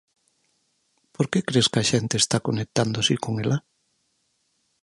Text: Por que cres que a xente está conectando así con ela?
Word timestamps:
Por 1.15 1.25
que 1.31 1.39
cres 1.47 1.67
que 1.71 1.79
a 1.81 1.87
xente 1.91 2.15
está 2.17 2.37
conectando 2.47 2.95
así 2.99 3.15
con 3.23 3.33
ela? 3.43 3.57